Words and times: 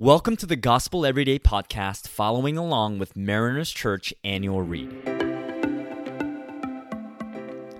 Welcome 0.00 0.36
to 0.36 0.46
the 0.46 0.54
Gospel 0.54 1.04
Everyday 1.04 1.40
podcast, 1.40 2.06
following 2.06 2.56
along 2.56 3.00
with 3.00 3.16
Mariners 3.16 3.68
Church 3.68 4.14
annual 4.22 4.62
read. 4.62 4.88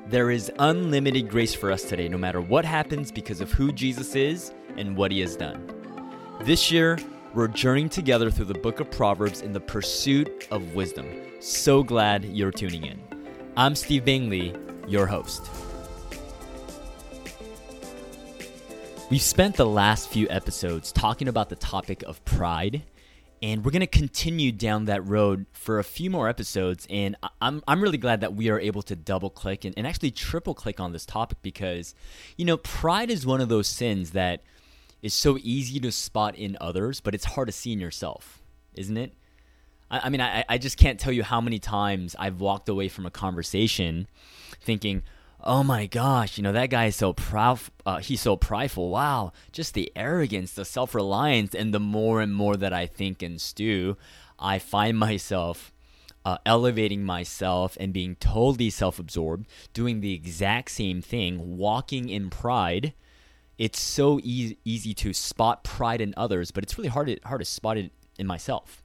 There 0.08 0.28
is 0.28 0.50
unlimited 0.58 1.28
grace 1.28 1.54
for 1.54 1.70
us 1.70 1.84
today, 1.84 2.08
no 2.08 2.18
matter 2.18 2.40
what 2.40 2.64
happens, 2.64 3.12
because 3.12 3.40
of 3.40 3.52
who 3.52 3.70
Jesus 3.70 4.16
is 4.16 4.52
and 4.76 4.96
what 4.96 5.12
he 5.12 5.20
has 5.20 5.36
done. 5.36 5.72
This 6.42 6.72
year, 6.72 6.98
we're 7.34 7.46
journeying 7.46 7.88
together 7.88 8.32
through 8.32 8.46
the 8.46 8.54
book 8.54 8.80
of 8.80 8.90
Proverbs 8.90 9.42
in 9.42 9.52
the 9.52 9.60
pursuit 9.60 10.48
of 10.50 10.74
wisdom. 10.74 11.06
So 11.38 11.84
glad 11.84 12.24
you're 12.24 12.50
tuning 12.50 12.84
in. 12.84 13.00
I'm 13.56 13.76
Steve 13.76 14.04
Bingley, 14.04 14.56
your 14.88 15.06
host. 15.06 15.48
We've 19.10 19.22
spent 19.22 19.56
the 19.56 19.64
last 19.64 20.10
few 20.10 20.28
episodes 20.28 20.92
talking 20.92 21.28
about 21.28 21.48
the 21.48 21.56
topic 21.56 22.02
of 22.02 22.22
pride, 22.26 22.82
and 23.42 23.64
we're 23.64 23.70
going 23.70 23.80
to 23.80 23.86
continue 23.86 24.52
down 24.52 24.84
that 24.84 25.06
road 25.06 25.46
for 25.50 25.78
a 25.78 25.84
few 25.84 26.10
more 26.10 26.28
episodes. 26.28 26.86
And 26.90 27.16
I'm, 27.40 27.62
I'm 27.66 27.82
really 27.82 27.96
glad 27.96 28.20
that 28.20 28.34
we 28.34 28.50
are 28.50 28.60
able 28.60 28.82
to 28.82 28.94
double 28.94 29.30
click 29.30 29.64
and, 29.64 29.72
and 29.78 29.86
actually 29.86 30.10
triple 30.10 30.52
click 30.52 30.78
on 30.78 30.92
this 30.92 31.06
topic 31.06 31.38
because, 31.40 31.94
you 32.36 32.44
know, 32.44 32.58
pride 32.58 33.10
is 33.10 33.24
one 33.24 33.40
of 33.40 33.48
those 33.48 33.66
sins 33.66 34.10
that 34.10 34.42
is 35.00 35.14
so 35.14 35.38
easy 35.40 35.80
to 35.80 35.90
spot 35.90 36.36
in 36.36 36.58
others, 36.60 37.00
but 37.00 37.14
it's 37.14 37.24
hard 37.24 37.48
to 37.48 37.52
see 37.52 37.72
in 37.72 37.80
yourself, 37.80 38.42
isn't 38.74 38.98
it? 38.98 39.14
I, 39.90 40.00
I 40.00 40.08
mean, 40.10 40.20
I, 40.20 40.44
I 40.50 40.58
just 40.58 40.76
can't 40.76 41.00
tell 41.00 41.14
you 41.14 41.22
how 41.22 41.40
many 41.40 41.58
times 41.58 42.14
I've 42.18 42.42
walked 42.42 42.68
away 42.68 42.88
from 42.88 43.06
a 43.06 43.10
conversation 43.10 44.06
thinking, 44.60 45.02
oh 45.42 45.62
my 45.62 45.86
gosh, 45.86 46.36
you 46.36 46.42
know, 46.42 46.52
that 46.52 46.70
guy 46.70 46.86
is 46.86 46.96
so 46.96 47.12
proud, 47.12 47.60
uh, 47.86 47.98
he's 47.98 48.20
so 48.20 48.36
prideful. 48.36 48.90
Wow, 48.90 49.32
just 49.52 49.74
the 49.74 49.92
arrogance, 49.94 50.52
the 50.52 50.64
self 50.64 50.94
reliance. 50.94 51.54
And 51.54 51.72
the 51.72 51.80
more 51.80 52.20
and 52.20 52.34
more 52.34 52.56
that 52.56 52.72
I 52.72 52.86
think 52.86 53.22
and 53.22 53.40
stew, 53.40 53.96
I 54.38 54.58
find 54.58 54.98
myself 54.98 55.72
uh, 56.24 56.38
elevating 56.44 57.04
myself 57.04 57.76
and 57.80 57.92
being 57.92 58.16
totally 58.16 58.70
self 58.70 58.98
absorbed, 58.98 59.48
doing 59.72 60.00
the 60.00 60.12
exact 60.12 60.70
same 60.70 61.00
thing, 61.00 61.56
walking 61.56 62.08
in 62.08 62.30
pride. 62.30 62.92
It's 63.56 63.80
so 63.80 64.20
easy, 64.22 64.58
easy 64.64 64.94
to 64.94 65.12
spot 65.12 65.64
pride 65.64 66.00
in 66.00 66.14
others, 66.16 66.50
but 66.50 66.62
it's 66.62 66.78
really 66.78 66.90
hard 66.90 67.08
to, 67.08 67.18
hard 67.24 67.40
to 67.40 67.44
spot 67.44 67.76
it 67.76 67.90
in 68.18 68.26
myself. 68.26 68.84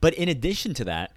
But 0.00 0.14
in 0.14 0.28
addition 0.28 0.74
to 0.74 0.84
that, 0.84 1.12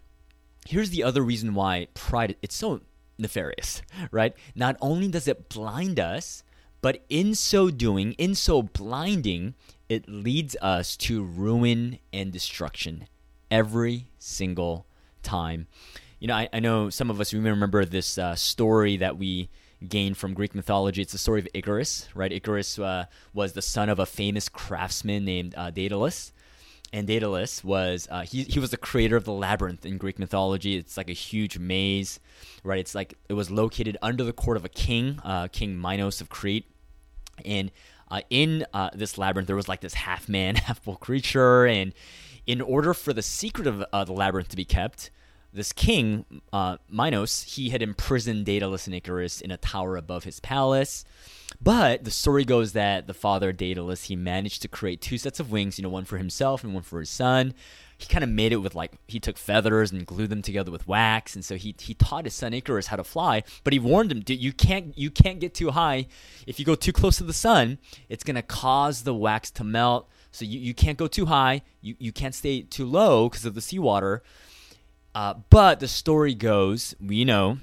here's 0.66 0.90
the 0.90 1.04
other 1.04 1.22
reason 1.22 1.54
why 1.54 1.88
pride 1.94 2.38
it's 2.42 2.56
so 2.56 2.82
nefarious, 3.18 3.82
right? 4.12 4.34
Not 4.56 4.78
only 4.82 5.08
does 5.08 5.28
it 5.28 5.50
blind 5.50 6.00
us, 6.00 6.44
but 6.82 7.04
in 7.10 7.36
so 7.36 7.70
doing, 7.70 8.14
in 8.14 8.36
so 8.36 8.62
blinding, 8.62 9.56
it 9.90 10.08
leads 10.08 10.56
us 10.62 10.96
to 10.98 11.24
ruin 11.24 12.00
and 12.14 12.32
destruction 12.32 13.08
every 13.50 14.08
single 14.20 14.86
time. 15.24 15.68
You 16.20 16.28
know, 16.28 16.36
I, 16.36 16.50
I 16.52 16.60
know 16.60 16.90
some 16.90 17.10
of 17.10 17.20
us 17.20 17.34
remember 17.34 17.86
this 17.86 18.18
uh, 18.18 18.36
story 18.36 18.98
that 18.98 19.18
we 19.18 19.50
gained 19.88 20.18
from 20.18 20.34
Greek 20.34 20.56
mythology. 20.56 21.02
It's 21.02 21.12
the 21.12 21.18
story 21.18 21.40
of 21.40 21.48
Icarus, 21.54 22.10
right? 22.16 22.32
Icarus 22.32 22.80
uh, 22.80 23.06
was 23.34 23.54
the 23.54 23.62
son 23.62 23.90
of 23.90 24.00
a 24.00 24.06
famous 24.06 24.50
craftsman 24.50 25.26
named 25.26 25.54
uh, 25.56 25.70
Daedalus 25.70 26.32
and 26.94 27.08
Daedalus 27.08 27.64
was 27.64 28.08
uh, 28.10 28.22
he 28.22 28.44
he 28.44 28.60
was 28.60 28.72
the 28.72 28.78
creator 28.78 29.16
of 29.16 29.26
the 29.26 29.34
labyrinth 29.34 29.86
in 29.86 29.98
Greek 29.98 30.20
mythology. 30.20 30.78
It's 30.78 30.98
like 30.98 31.10
a 31.10 31.14
huge 31.14 31.58
maze, 31.58 32.20
right? 32.64 32.80
It's 32.80 32.96
like 32.96 33.16
it 33.30 33.34
was 33.34 33.52
located 33.52 33.98
under 34.02 34.24
the 34.24 34.34
court 34.34 34.58
of 34.58 34.66
a 34.66 34.70
king, 34.70 35.20
uh, 35.24 35.48
King 35.50 35.80
Minos 35.80 36.22
of 36.22 36.30
Crete, 36.30 36.66
and 37.46 37.72
uh, 38.10 38.22
in 38.30 38.66
uh, 38.74 38.90
this 38.94 39.18
labyrinth 39.18 39.48
there 39.48 39.56
was 39.56 39.68
like 39.68 39.82
this 39.82 39.96
half 39.96 40.30
man, 40.30 40.56
half 40.56 40.84
bull 40.84 40.96
creature, 40.96 41.66
and 41.66 41.94
in 42.46 42.62
order 42.62 42.94
for 42.94 43.14
the 43.14 43.22
secret 43.22 43.68
of 43.68 43.84
uh, 43.92 44.04
the 44.06 44.14
labyrinth 44.14 44.50
to 44.50 44.58
be 44.58 44.66
kept. 44.66 45.12
This 45.58 45.74
king, 45.74 46.24
uh, 46.54 46.78
Minos, 46.88 47.42
he 47.42 47.70
had 47.70 47.82
imprisoned 47.82 48.46
Daedalus 48.46 48.86
and 48.86 48.96
Icarus 48.96 49.42
in 49.42 49.50
a 49.50 49.58
tower 49.58 49.98
above 49.98 50.24
his 50.24 50.40
palace. 50.40 51.04
But 51.60 52.04
the 52.04 52.12
story 52.12 52.46
goes 52.46 52.74
that 52.74 53.08
the 53.08 53.16
father 53.16 53.52
Daedalus 53.52 54.04
he 54.04 54.16
managed 54.16 54.62
to 54.62 54.68
create 54.68 55.02
two 55.02 55.18
sets 55.18 55.40
of 55.40 55.50
wings, 55.50 55.80
you 55.80 55.84
know, 55.84 55.90
one 55.90 56.06
for 56.06 56.20
himself 56.20 56.64
and 56.64 56.76
one 56.76 56.84
for 56.84 57.00
his 57.00 57.10
son. 57.10 57.56
He 57.98 58.06
kind 58.06 58.24
of 58.24 58.30
made 58.30 58.54
it 58.54 58.58
with 58.58 58.76
like 58.76 59.00
he 59.08 59.20
took 59.20 59.40
feathers 59.40 59.92
and 59.92 60.06
glued 60.06 60.30
them 60.30 60.44
together 60.44 60.70
with 60.70 60.88
wax, 60.88 61.34
and 61.34 61.44
so 61.44 61.56
he 61.56 61.74
he 61.80 61.96
taught 61.96 62.26
his 62.26 62.36
son 62.36 62.54
Icarus 62.54 62.88
how 62.88 62.98
to 62.98 63.04
fly. 63.04 63.42
But 63.64 63.74
he 63.74 63.80
warned 63.80 64.12
him, 64.12 64.22
you 64.28 64.54
can't 64.54 64.96
you 64.96 65.10
can't 65.10 65.40
get 65.40 65.56
too 65.56 65.72
high. 65.72 66.06
If 66.46 66.60
you 66.60 66.66
go 66.66 66.76
too 66.76 66.94
close 66.94 67.18
to 67.18 67.24
the 67.24 67.34
sun, 67.34 67.80
it's 68.10 68.24
gonna 68.24 68.44
cause 68.44 69.02
the 69.02 69.16
wax 69.16 69.50
to 69.52 69.64
melt. 69.64 70.08
So 70.30 70.46
you, 70.46 70.60
you 70.60 70.76
can't 70.76 71.00
go 71.00 71.08
too 71.08 71.26
high. 71.26 71.64
You 71.82 71.96
you 71.98 72.12
can't 72.12 72.36
stay 72.36 72.62
too 72.62 72.86
low 72.86 73.28
because 73.28 73.46
of 73.46 73.56
the 73.56 73.62
seawater. 73.62 74.22
Uh, 75.18 75.34
but 75.50 75.80
the 75.80 75.88
story 75.88 76.36
goes, 76.36 76.94
we 77.02 77.26
know, 77.26 77.58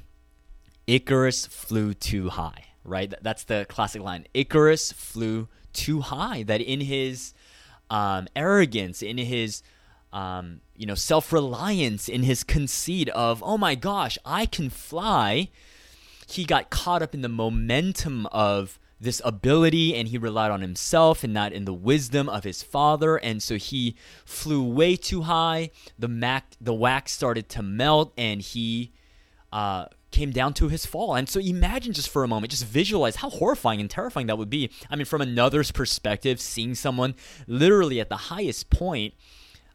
Icarus 0.87 1.47
flew 1.47 1.95
too 1.95 2.31
high 2.31 2.65
right? 2.85 3.13
That's 3.23 3.45
the 3.45 3.67
classic 3.69 4.03
line. 4.03 4.27
Icarus 4.35 4.93
flew 4.93 5.49
too 5.73 6.01
high. 6.03 6.43
That 6.43 6.61
in 6.61 6.83
his 6.83 7.33
um, 7.91 8.29
arrogance, 8.37 9.03
in 9.03 9.19
his 9.19 9.63
um, 10.13 10.61
you 10.77 10.87
know 10.87 10.95
self 10.95 11.33
reliance, 11.33 12.09
in 12.09 12.23
his 12.23 12.45
conceit 12.45 13.09
of 13.11 13.43
oh 13.45 13.59
my 13.59 13.75
gosh, 13.75 14.19
I 14.25 14.47
can 14.47 14.71
fly. 14.71 15.49
He 16.27 16.45
got 16.45 16.71
caught 16.71 17.03
up 17.03 17.15
in 17.15 17.23
the 17.23 17.29
momentum 17.29 18.27
of 18.27 18.79
this 19.05 19.21
ability 19.25 19.95
and 19.95 20.09
he 20.09 20.19
relied 20.19 20.51
on 20.51 20.61
himself 20.61 21.23
and 21.23 21.33
not 21.33 21.53
in 21.53 21.65
the 21.65 21.73
wisdom 21.73 22.29
of 22.29 22.45
his 22.45 22.63
father 22.63 23.17
and 23.17 23.43
so 23.43 23.57
he 23.57 23.95
flew 24.25 24.63
way 24.63 24.97
too 24.97 25.23
high 25.23 25.71
the 25.99 26.09
mac 26.09 26.57
the 26.61 26.75
wax 26.75 27.13
started 27.13 27.49
to 27.49 27.63
melt 27.63 28.13
and 28.17 28.41
he 28.41 28.93
uh, 29.53 29.87
came 30.15 30.31
down 30.31 30.55
to 30.55 30.69
his 30.69 30.87
fall. 30.87 31.17
And 31.17 31.29
so 31.29 31.41
imagine 31.41 31.93
just 31.93 32.09
for 32.09 32.23
a 32.23 32.29
moment, 32.29 32.53
just 32.53 32.65
visualize 32.65 33.17
how 33.17 33.31
horrifying 33.31 33.81
and 33.81 33.91
terrifying 33.91 34.29
that 34.29 34.39
would 34.39 34.49
be. 34.49 34.71
I 34.89 34.97
mean, 34.97 35.05
from 35.05 35.21
another's 35.21 35.73
perspective, 35.73 36.41
seeing 36.41 36.75
someone 36.77 37.15
literally 37.49 38.01
at 38.01 38.09
the 38.09 38.17
highest 38.17 38.71
point, 38.71 39.15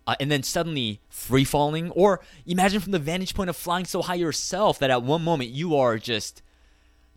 uh, 0.08 0.16
and 0.20 0.32
then 0.32 0.42
suddenly 0.42 1.02
free 1.10 1.44
falling, 1.44 1.92
or 1.92 2.22
imagine 2.46 2.80
from 2.80 2.94
the 2.94 3.00
vantage 3.00 3.36
point 3.36 3.50
of 3.50 3.58
flying 3.58 3.86
so 3.86 4.02
high 4.02 4.16
yourself 4.16 4.80
that 4.80 4.90
at 4.90 5.04
one 5.04 5.24
moment 5.24 5.52
you 5.52 5.76
are 5.76 5.98
just 5.98 6.42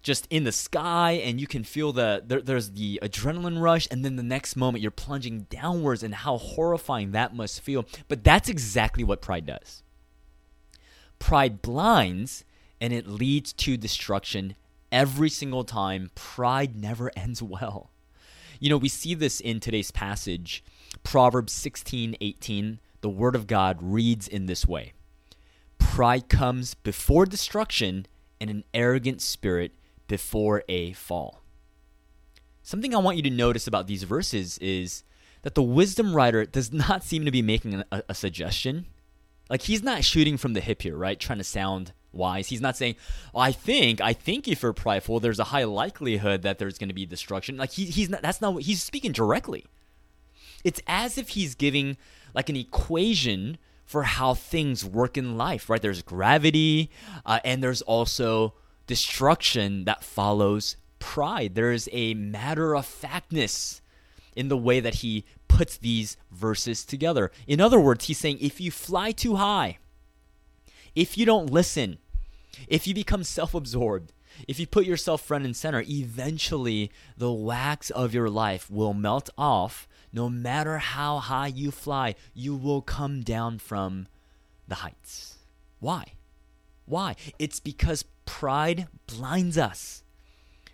just 0.02 0.26
in 0.30 0.44
the 0.44 0.52
sky 0.52 1.12
and 1.12 1.40
you 1.40 1.46
can 1.46 1.64
feel 1.64 1.92
the 1.92 2.22
there, 2.26 2.40
there's 2.40 2.70
the 2.72 2.98
adrenaline 3.02 3.60
rush 3.60 3.86
and 3.90 4.04
then 4.04 4.16
the 4.16 4.22
next 4.22 4.56
moment 4.56 4.82
you're 4.82 4.90
plunging 4.90 5.46
downwards 5.48 6.02
and 6.02 6.14
how 6.14 6.36
horrifying 6.36 7.12
that 7.12 7.34
must 7.34 7.60
feel 7.60 7.84
but 8.08 8.24
that's 8.24 8.48
exactly 8.48 9.04
what 9.04 9.22
pride 9.22 9.46
does 9.46 9.82
pride 11.18 11.62
blinds 11.62 12.44
and 12.80 12.92
it 12.92 13.06
leads 13.06 13.52
to 13.52 13.76
destruction 13.76 14.56
every 14.90 15.30
single 15.30 15.64
time. 15.64 16.10
Pride 16.14 16.76
never 16.76 17.10
ends 17.16 17.42
well. 17.42 17.90
You 18.60 18.70
know, 18.70 18.76
we 18.76 18.88
see 18.88 19.14
this 19.14 19.40
in 19.40 19.58
today's 19.58 19.90
passage, 19.90 20.62
Proverbs 21.02 21.52
16 21.52 22.16
18. 22.20 22.80
The 23.00 23.08
Word 23.08 23.34
of 23.34 23.48
God 23.48 23.78
reads 23.80 24.28
in 24.28 24.46
this 24.46 24.66
way 24.66 24.92
Pride 25.78 26.28
comes 26.28 26.74
before 26.74 27.24
destruction, 27.26 28.06
and 28.40 28.50
an 28.50 28.64
arrogant 28.74 29.20
spirit 29.20 29.72
before 30.08 30.62
a 30.68 30.92
fall. 30.92 31.42
Something 32.62 32.94
I 32.94 32.98
want 32.98 33.16
you 33.16 33.22
to 33.24 33.30
notice 33.30 33.66
about 33.66 33.86
these 33.86 34.04
verses 34.04 34.58
is 34.58 35.02
that 35.42 35.54
the 35.54 35.62
wisdom 35.62 36.14
writer 36.14 36.44
does 36.44 36.72
not 36.72 37.02
seem 37.04 37.24
to 37.24 37.30
be 37.30 37.42
making 37.42 37.82
a, 37.90 38.02
a 38.08 38.14
suggestion. 38.14 38.86
Like 39.50 39.62
he's 39.62 39.82
not 39.82 40.04
shooting 40.04 40.36
from 40.36 40.54
the 40.54 40.60
hip 40.60 40.82
here, 40.82 40.96
right? 40.96 41.18
Trying 41.18 41.38
to 41.38 41.44
sound 41.44 41.92
wise. 42.12 42.48
He's 42.48 42.60
not 42.60 42.76
saying, 42.76 42.96
"I 43.34 43.52
think, 43.52 44.00
I 44.00 44.12
think 44.12 44.46
if 44.48 44.62
you're 44.62 44.72
prideful, 44.72 45.20
there's 45.20 45.38
a 45.38 45.44
high 45.44 45.64
likelihood 45.64 46.42
that 46.42 46.58
there's 46.58 46.78
going 46.78 46.88
to 46.88 46.94
be 46.94 47.06
destruction." 47.06 47.56
Like 47.56 47.72
he, 47.72 47.86
he's 47.86 48.08
not. 48.08 48.22
That's 48.22 48.40
not. 48.40 48.54
What, 48.54 48.62
he's 48.62 48.82
speaking 48.82 49.12
directly. 49.12 49.66
It's 50.64 50.80
as 50.86 51.19
if 51.19 51.30
he's 51.30 51.54
giving 51.54 51.96
like 52.34 52.48
an 52.48 52.56
equation 52.56 53.58
for 53.84 54.05
how 54.05 54.34
things 54.34 54.84
work 54.84 55.19
in 55.19 55.37
life. 55.37 55.69
Right? 55.69 55.82
There's 55.82 56.02
gravity, 56.02 56.90
uh, 57.26 57.40
and 57.44 57.62
there's 57.62 57.82
also 57.82 58.55
destruction 58.93 59.85
that 59.85 60.05
follows 60.05 60.77
pride. 60.99 61.55
There 61.55 61.73
is 61.73 61.89
a 61.93 62.12
matter 62.12 62.77
of 62.77 62.85
factness 62.85 63.81
in 64.37 64.49
the 64.49 64.56
way 64.59 64.81
that 64.81 64.97
he 64.97 65.25
puts 65.49 65.79
these 65.79 66.19
verses 66.31 66.85
together. 66.85 67.31
In 67.47 67.59
other 67.59 67.81
words, 67.81 68.05
he's 68.05 68.19
saying 68.19 68.37
if 68.43 68.61
you 68.61 68.71
fly 68.71 69.11
too 69.11 69.37
high, 69.37 69.79
if 70.94 71.17
you 71.17 71.25
don't 71.25 71.49
listen, 71.49 71.97
if 72.69 72.87
you 72.87 72.93
become 72.93 73.25
self 73.25 73.55
absorbed, 73.55 74.12
if 74.47 74.61
you 74.61 74.67
put 74.67 74.85
yourself 74.85 75.23
front 75.23 75.47
and 75.47 75.56
center, 75.56 75.83
eventually 75.89 76.91
the 77.17 77.33
wax 77.33 77.89
of 77.89 78.12
your 78.12 78.29
life 78.29 78.71
will 78.71 78.93
melt 78.93 79.31
off. 79.39 79.89
No 80.12 80.29
matter 80.29 80.77
how 80.77 81.19
high 81.19 81.47
you 81.47 81.71
fly, 81.71 82.15
you 82.35 82.55
will 82.55 82.83
come 82.83 83.23
down 83.23 83.59
from 83.59 84.06
the 84.69 84.75
heights. 84.85 85.39
Why? 85.81 86.12
Why? 86.93 87.17
It's 87.39 87.59
because 87.59 88.05
pride 88.27 88.87
blinds 89.06 89.56
us. 89.56 90.03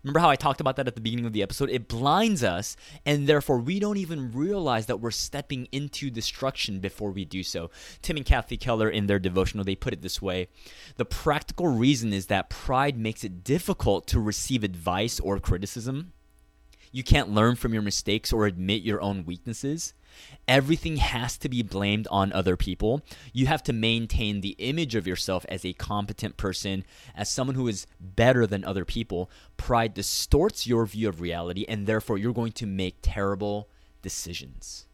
Remember 0.03 0.19
how 0.19 0.29
I 0.29 0.35
talked 0.35 0.61
about 0.61 0.75
that 0.75 0.89
at 0.89 0.97
the 0.97 1.01
beginning 1.01 1.27
of 1.27 1.33
the 1.33 1.45
episode? 1.45 1.71
It 1.71 1.87
blinds 1.87 2.43
us, 2.43 2.77
and 3.07 3.29
therefore 3.29 3.59
we 3.59 3.79
don't 3.79 3.99
even 3.99 4.33
realize 4.33 4.87
that 4.87 4.99
we're 4.99 5.13
stepping 5.13 5.69
into 5.71 6.11
destruction 6.11 6.81
before 6.81 7.13
we 7.13 7.25
do 7.25 7.45
so. 7.45 7.71
Tim 8.03 8.17
and 8.17 8.27
Kathy 8.27 8.57
Keller, 8.57 8.91
in 8.91 9.07
their 9.07 9.21
devotional, 9.21 9.63
they 9.63 9.77
put 9.77 9.93
it 9.93 10.03
this 10.03 10.21
way 10.21 10.49
The 10.97 11.05
practical 11.05 11.69
reason 11.69 12.13
is 12.13 12.27
that 12.27 12.51
pride 12.51 12.99
makes 12.99 13.23
it 13.23 13.45
difficult 13.45 14.09
to 14.09 14.19
receive 14.19 14.65
advice 14.65 15.21
or 15.21 15.39
criticism. 15.39 16.15
You 16.93 17.03
can't 17.03 17.31
learn 17.31 17.57
from 17.57 17.73
your 17.73 17.83
mistakes 17.83 18.33
or 18.33 18.47
admit 18.47 18.83
your 18.83 19.01
own 19.01 19.25
weaknesses. 19.25 19.95
Everything 20.47 20.97
has 20.97 21.37
to 21.39 21.49
be 21.49 21.63
blamed 21.63 22.09
on 22.11 22.33
other 22.33 22.57
people. 22.57 23.03
You 23.33 23.47
have 23.47 23.63
to 23.65 23.73
maintain 23.73 24.41
the 24.41 24.57
image 24.59 24.95
of 24.95 25.07
yourself 25.07 25.45
as 25.49 25.65
a 25.65 25.75
competent 25.75 26.37
person, 26.37 26.85
as 27.15 27.31
someone 27.31 27.55
who 27.55 27.69
is 27.69 27.87
better 28.01 28.47
than 28.47 28.65
other 28.65 28.85
people. 28.85 29.31
Pride 29.57 29.95
distorts 29.95 30.67
your 30.67 30.87
view 30.87 31.09
of 31.09 31.21
reality, 31.21 31.65
and 31.69 31.87
therefore 31.87 32.19
you're 32.19 32.33
going 32.33 32.53
to 32.53 32.67
make 32.67 32.97
terrible 33.03 33.69
decisions. 34.03 34.87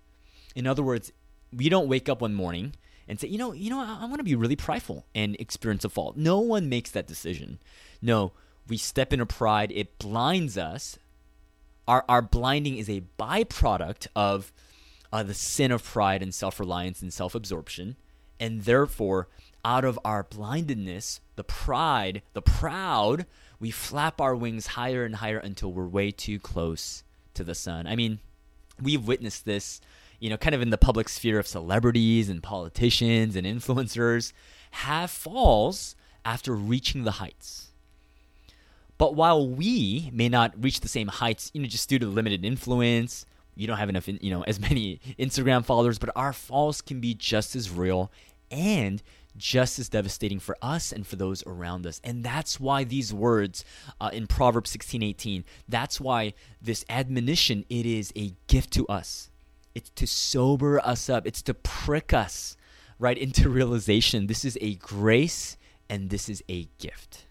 In 0.55 0.67
other 0.67 0.82
words, 0.82 1.12
we 1.52 1.69
don't 1.69 1.88
wake 1.88 2.08
up 2.08 2.20
one 2.20 2.35
morning 2.35 2.75
and 3.08 3.20
say, 3.20 3.29
you 3.29 3.38
know, 3.38 3.52
you 3.52 3.70
know, 3.70 3.81
I, 3.81 4.05
want 4.06 4.19
to 4.19 4.25
be 4.25 4.35
really 4.35 4.56
prideful 4.56 5.05
and 5.14 5.37
experience 5.38 5.85
a 5.85 5.88
fall. 5.88 6.14
No 6.17 6.40
one 6.40 6.69
makes 6.69 6.90
that 6.93 7.06
decision. 7.06 7.58
No, 8.00 8.32
we 8.67 8.76
step 8.76 9.12
into 9.12 9.26
pride. 9.26 9.70
It 9.73 9.99
blinds 9.99 10.56
us. 10.56 10.99
Our 11.86 12.04
our 12.08 12.22
blinding 12.22 12.76
is 12.76 12.88
a 12.88 13.02
byproduct 13.19 14.06
of 14.16 14.52
uh, 15.12 15.22
the 15.22 15.34
sin 15.34 15.70
of 15.70 15.84
pride 15.84 16.22
and 16.22 16.34
self 16.34 16.58
reliance 16.58 17.02
and 17.02 17.12
self 17.12 17.34
absorption. 17.34 17.96
And 18.40 18.62
therefore, 18.62 19.28
out 19.64 19.84
of 19.84 19.98
our 20.04 20.25
blindedness, 20.25 21.20
the 21.36 21.44
pride, 21.44 22.22
the 22.32 22.42
proud, 22.42 23.26
we 23.60 23.70
flap 23.70 24.20
our 24.20 24.34
wings 24.34 24.69
higher 24.69 25.04
and 25.04 25.16
higher 25.16 25.38
until 25.38 25.72
we're 25.72 25.86
way 25.86 26.10
too 26.10 26.38
close 26.40 27.04
to 27.34 27.44
the 27.44 27.54
sun. 27.54 27.87
I 27.87 27.96
mean, 27.96 28.19
we've 28.82 29.06
witnessed 29.06 29.44
this, 29.44 29.80
you 30.19 30.30
know, 30.30 30.37
kind 30.37 30.54
of 30.54 30.62
in 30.62 30.70
the 30.70 30.78
public 30.78 31.08
sphere 31.08 31.38
of 31.38 31.46
celebrities 31.46 32.28
and 32.28 32.42
politicians 32.42 33.37
and 33.37 33.46
influencers 33.46 34.32
have 34.72 35.10
falls 35.10 35.94
after 36.25 36.54
reaching 36.54 37.04
the 37.04 37.12
heights. 37.12 37.69
But 38.99 39.14
while 39.14 39.49
we 39.49 40.11
may 40.12 40.29
not 40.29 40.52
reach 40.62 40.81
the 40.81 40.88
same 40.88 41.08
heights, 41.08 41.50
you 41.55 41.61
know, 41.61 41.67
just 41.67 41.88
due 41.88 41.99
to 41.99 42.06
limited 42.06 42.44
influence, 42.44 43.26
you 43.56 43.67
don't 43.67 43.79
have 43.79 43.88
enough, 43.88 44.08
you 44.08 44.31
know, 44.31 44.43
as 44.43 44.61
many 44.69 45.00
Instagram 45.19 45.64
followers, 45.64 45.99
but 45.99 46.11
our 46.17 46.32
falls 46.32 46.81
can 46.81 47.00
be 47.00 47.14
just 47.14 47.56
as 47.56 47.70
real 47.70 48.11
and 48.50 49.02
just 49.37 49.79
as 49.79 49.88
devastating 49.88 50.38
for 50.38 50.56
us 50.62 50.93
and 50.93 51.06
for 51.06 51.17
those 51.17 51.43
around 51.46 51.87
us. 51.87 52.00
And 52.05 52.23
that's 52.23 52.61
why 52.61 52.85
these 52.85 53.12
words 53.12 53.64
uh, 54.00 54.11
in 54.12 54.26
Proverbs 54.26 54.70
16 54.70 55.02
18, 55.02 55.44
that's 55.69 56.00
why 56.00 56.35
this 56.62 56.85
admonition, 56.88 57.64
it 57.69 57.87
is 57.87 58.12
a 58.17 58.35
gift 58.47 58.73
to 58.75 58.87
us. 58.87 59.31
It's 59.75 59.90
to 59.90 60.06
sober 60.06 60.79
us 60.87 61.11
up, 61.11 61.26
it's 61.26 61.43
to 61.43 61.55
prick 61.55 62.12
us 62.12 62.56
right 62.99 63.19
into 63.19 63.49
realization. 63.49 64.29
This 64.29 64.44
is 64.44 64.56
a 64.61 64.76
grace 64.76 65.56
and 65.90 66.11
this 66.11 66.29
is 66.29 66.43
a 66.49 66.69
gift. 66.79 67.26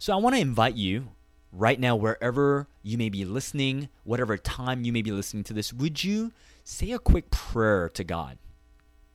So 0.00 0.14
I 0.14 0.16
want 0.16 0.34
to 0.34 0.40
invite 0.40 0.76
you 0.76 1.08
right 1.52 1.78
now, 1.78 1.94
wherever 1.94 2.68
you 2.82 2.96
may 2.96 3.10
be 3.10 3.26
listening, 3.26 3.90
whatever 4.02 4.38
time 4.38 4.82
you 4.82 4.94
may 4.94 5.02
be 5.02 5.12
listening 5.12 5.44
to 5.44 5.52
this, 5.52 5.74
would 5.74 6.02
you 6.02 6.32
say 6.64 6.92
a 6.92 6.98
quick 6.98 7.30
prayer 7.30 7.90
to 7.90 8.02
God 8.02 8.38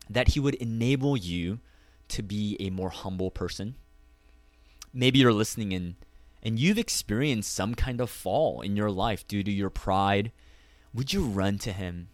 that 0.08 0.30
He 0.30 0.40
would 0.40 0.54
enable 0.54 1.18
you 1.18 1.58
to 2.10 2.22
be 2.22 2.56
a 2.60 2.70
more 2.70 2.92
humble 2.92 3.32
person? 3.32 3.74
Maybe 4.94 5.18
you're 5.18 5.34
listening 5.34 5.74
and 5.74 5.96
and 6.44 6.60
you've 6.60 6.78
experienced 6.78 7.52
some 7.52 7.74
kind 7.74 8.00
of 8.00 8.12
fall 8.12 8.62
in 8.62 8.76
your 8.76 8.92
life 8.92 9.28
due 9.28 9.42
to 9.42 9.52
your 9.52 9.72
pride. 9.72 10.32
Would 10.94 11.14
you 11.14 11.26
run 11.26 11.58
to 11.60 11.72
Him? 11.72 12.10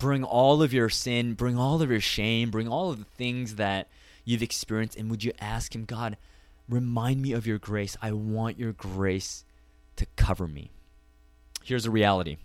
Bring 0.00 0.24
all 0.24 0.60
of 0.60 0.72
your 0.72 0.88
sin, 0.88 1.34
bring 1.34 1.56
all 1.56 1.80
of 1.80 1.88
your 1.88 2.00
shame, 2.00 2.50
bring 2.50 2.66
all 2.66 2.90
of 2.90 2.98
the 2.98 3.04
things 3.04 3.54
that 3.54 3.88
you've 4.24 4.42
experienced, 4.42 4.98
and 4.98 5.08
would 5.08 5.22
you 5.22 5.30
ask 5.40 5.72
Him, 5.72 5.84
God, 5.84 6.16
remind 6.68 7.22
me 7.22 7.32
of 7.32 7.46
your 7.46 7.58
grace? 7.58 7.96
I 8.02 8.12
want 8.12 8.58
your 8.58 8.72
grace 8.72 9.44
to 9.96 10.06
cover 10.16 10.46
me. 10.46 10.70
Here's 11.62 11.86
a 11.86 11.90
reality 11.90 12.38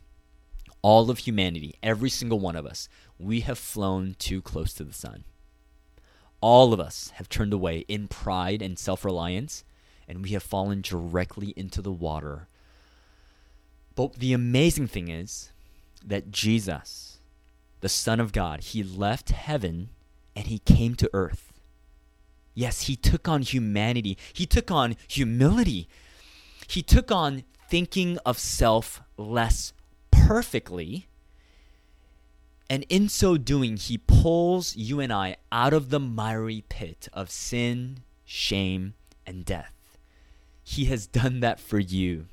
all 0.83 1.09
of 1.09 1.19
humanity, 1.19 1.75
every 1.81 2.09
single 2.09 2.39
one 2.39 2.57
of 2.57 2.65
us, 2.65 2.89
we 3.17 3.39
have 3.39 3.57
flown 3.57 4.15
too 4.19 4.41
close 4.41 4.73
to 4.73 4.83
the 4.83 4.93
sun. 4.93 5.23
All 6.41 6.73
of 6.73 6.79
us 6.79 7.11
have 7.15 7.29
turned 7.29 7.53
away 7.53 7.85
in 7.87 8.09
pride 8.09 8.61
and 8.61 8.77
self 8.77 9.05
reliance, 9.05 9.63
and 10.07 10.21
we 10.21 10.31
have 10.31 10.43
fallen 10.43 10.81
directly 10.81 11.53
into 11.55 11.81
the 11.81 11.91
water. 11.91 12.49
But 13.95 14.15
the 14.15 14.33
amazing 14.33 14.87
thing 14.87 15.07
is 15.07 15.53
that 16.05 16.31
Jesus, 16.31 17.19
the 17.79 17.87
Son 17.87 18.19
of 18.19 18.33
God, 18.33 18.59
he 18.61 18.83
left 18.83 19.29
heaven 19.29 19.89
and 20.35 20.47
he 20.47 20.59
came 20.59 20.95
to 20.95 21.09
earth. 21.13 21.52
Yes, 22.53 22.83
he 22.83 22.95
took 22.95 23.27
on 23.27 23.41
humanity, 23.41 24.17
he 24.31 24.45
took 24.45 24.69
on 24.69 24.95
humility, 25.07 25.87
he 26.67 26.81
took 26.81 27.11
on 27.11 27.43
thinking 27.69 28.17
of 28.25 28.37
self 28.37 29.01
less 29.17 29.73
perfectly. 30.11 31.07
And 32.69 32.85
in 32.89 33.09
so 33.09 33.37
doing, 33.37 33.77
he 33.77 33.97
pulls 33.97 34.75
you 34.75 34.99
and 34.99 35.11
I 35.11 35.35
out 35.51 35.73
of 35.73 35.89
the 35.89 35.99
miry 35.99 36.63
pit 36.69 37.07
of 37.11 37.29
sin, 37.29 37.99
shame, 38.23 38.93
and 39.27 39.45
death. 39.45 39.97
He 40.63 40.85
has 40.85 41.05
done 41.07 41.41
that 41.41 41.59
for 41.59 41.77
you. 41.77 42.27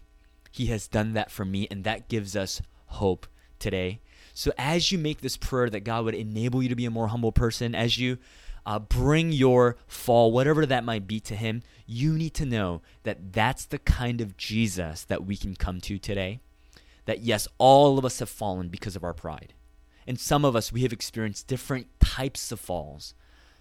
He 0.50 0.66
has 0.66 0.88
done 0.88 1.12
that 1.14 1.30
for 1.30 1.44
me, 1.44 1.66
and 1.70 1.84
that 1.84 2.08
gives 2.08 2.36
us 2.36 2.62
hope 2.86 3.26
today. 3.58 4.00
So, 4.34 4.52
as 4.56 4.92
you 4.92 4.98
make 4.98 5.20
this 5.20 5.36
prayer 5.36 5.68
that 5.70 5.80
God 5.80 6.04
would 6.04 6.14
enable 6.14 6.62
you 6.62 6.68
to 6.68 6.76
be 6.76 6.86
a 6.86 6.90
more 6.90 7.08
humble 7.08 7.32
person, 7.32 7.74
as 7.74 7.98
you 7.98 8.18
uh, 8.66 8.78
bring 8.78 9.32
your 9.32 9.76
fall, 9.86 10.32
whatever 10.32 10.66
that 10.66 10.84
might 10.84 11.06
be, 11.06 11.20
to 11.20 11.36
Him, 11.36 11.62
you 11.86 12.12
need 12.12 12.34
to 12.34 12.46
know 12.46 12.82
that 13.02 13.32
that's 13.32 13.64
the 13.64 13.78
kind 13.78 14.20
of 14.20 14.36
Jesus 14.36 15.04
that 15.04 15.24
we 15.24 15.36
can 15.36 15.54
come 15.56 15.80
to 15.82 15.98
today. 15.98 16.40
That 17.06 17.20
yes, 17.20 17.48
all 17.58 17.98
of 17.98 18.04
us 18.04 18.18
have 18.18 18.28
fallen 18.28 18.68
because 18.68 18.96
of 18.96 19.04
our 19.04 19.14
pride. 19.14 19.54
And 20.06 20.18
some 20.18 20.44
of 20.44 20.56
us, 20.56 20.72
we 20.72 20.82
have 20.82 20.92
experienced 20.92 21.46
different 21.46 21.86
types 22.00 22.52
of 22.52 22.60
falls. 22.60 23.14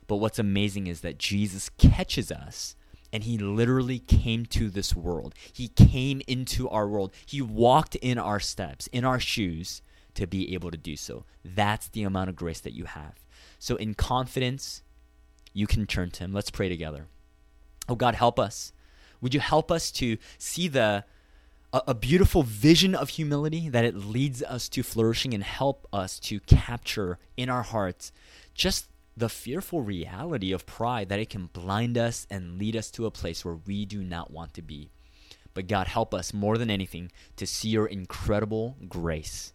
But 0.08 0.18
what's 0.18 0.40
amazing 0.40 0.88
is 0.88 1.02
that 1.02 1.20
Jesus 1.20 1.70
catches 1.78 2.32
us 2.32 2.76
and 3.12 3.24
he 3.24 3.38
literally 3.38 4.00
came 4.00 4.46
to 4.48 4.70
this 4.70 4.96
world. 4.96 5.34
He 5.52 5.68
came 5.68 6.22
into 6.28 6.70
our 6.70 6.88
world. 6.88 7.14
He 7.26 7.42
walked 7.42 7.96
in 7.96 8.18
our 8.18 8.40
steps, 8.40 8.88
in 8.88 9.04
our 9.04 9.20
shoes 9.20 9.82
to 10.16 10.28
be 10.28 10.54
able 10.54 10.72
to 10.72 10.78
do 10.78 10.96
so. 10.96 11.26
That's 11.44 11.88
the 11.88 12.04
amount 12.04 12.30
of 12.30 12.36
grace 12.36 12.60
that 12.62 12.74
you 12.74 12.86
have. 12.86 13.16
So, 13.58 13.76
in 13.76 13.94
confidence, 13.94 14.84
you 15.54 15.68
can 15.68 15.86
turn 15.86 16.12
to 16.12 16.24
Him. 16.24 16.34
Let's 16.34 16.52
pray 16.52 16.70
together. 16.70 17.08
Oh 17.88 17.96
God, 17.96 18.16
help 18.16 18.40
us. 18.40 18.72
Would 19.22 19.34
you 19.34 19.40
help 19.40 19.72
us 19.72 19.92
to 19.94 20.18
see 20.38 20.68
the 20.68 21.04
a, 21.74 21.82
a 21.88 21.94
beautiful 21.94 22.44
vision 22.44 22.96
of 22.96 23.10
humility 23.10 23.70
that 23.70 23.86
it 23.86 23.96
leads 23.96 24.42
us 24.44 24.70
to 24.70 24.84
flourishing 24.84 25.34
and 25.34 25.44
help 25.44 25.88
us 25.92 26.20
to 26.22 26.40
capture 26.42 27.20
in 27.38 27.50
our 27.50 27.64
hearts 27.64 28.12
just 28.54 28.88
the 29.16 29.30
fearful 29.30 29.82
reality 29.82 30.52
of 30.52 30.66
pride 30.66 31.10
that 31.10 31.20
it 31.20 31.30
can 31.30 31.48
blind 31.48 31.98
us 31.98 32.26
and 32.30 32.58
lead 32.58 32.76
us 32.76 32.90
to 32.92 33.06
a 33.06 33.12
place 33.12 33.44
where 33.44 33.60
we 33.68 33.86
do 33.86 34.02
not 34.02 34.32
want 34.32 34.54
to 34.54 34.62
be. 34.62 34.90
But 35.54 35.68
God, 35.68 35.88
help 35.88 36.14
us 36.14 36.34
more 36.34 36.58
than 36.58 36.70
anything 36.70 37.12
to 37.36 37.46
see 37.46 37.70
your 37.70 37.86
incredible 37.86 38.78
grace 38.88 39.52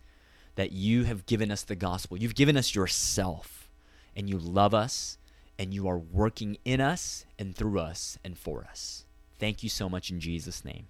that 0.56 0.72
you 0.72 1.04
have 1.04 1.26
given 1.26 1.50
us 1.50 1.62
the 1.62 1.76
gospel. 1.76 2.16
You've 2.16 2.34
given 2.34 2.56
us 2.56 2.74
yourself, 2.74 3.70
and 4.14 4.28
you 4.28 4.38
love 4.38 4.74
us 4.74 5.18
and 5.58 5.72
you 5.72 5.88
are 5.88 5.98
working 5.98 6.58
in 6.64 6.80
us 6.80 7.26
and 7.38 7.54
through 7.54 7.78
us 7.78 8.18
and 8.24 8.36
for 8.36 8.64
us. 8.64 9.04
Thank 9.38 9.62
you 9.62 9.68
so 9.68 9.88
much 9.88 10.10
in 10.10 10.20
Jesus' 10.20 10.64
name. 10.64 10.86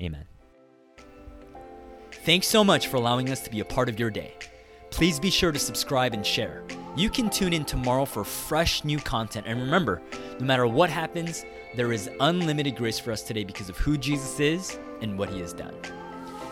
Amen. 0.00 0.26
Thanks 2.24 2.48
so 2.48 2.64
much 2.64 2.88
for 2.88 2.96
allowing 2.96 3.30
us 3.30 3.40
to 3.42 3.50
be 3.50 3.60
a 3.60 3.64
part 3.64 3.88
of 3.88 3.98
your 3.98 4.10
day. 4.10 4.34
Please 4.90 5.20
be 5.20 5.30
sure 5.30 5.52
to 5.52 5.58
subscribe 5.58 6.14
and 6.14 6.24
share. 6.24 6.64
You 6.96 7.10
can 7.10 7.28
tune 7.28 7.52
in 7.52 7.64
tomorrow 7.64 8.04
for 8.04 8.24
fresh 8.24 8.84
new 8.84 8.98
content. 8.98 9.46
And 9.46 9.60
remember, 9.60 10.00
no 10.38 10.46
matter 10.46 10.66
what 10.66 10.88
happens, 10.88 11.44
there 11.74 11.92
is 11.92 12.08
unlimited 12.20 12.76
grace 12.76 12.98
for 12.98 13.12
us 13.12 13.22
today 13.22 13.44
because 13.44 13.68
of 13.68 13.76
who 13.76 13.98
Jesus 13.98 14.40
is 14.40 14.78
and 15.02 15.18
what 15.18 15.28
he 15.28 15.40
has 15.40 15.52
done. 15.52 15.74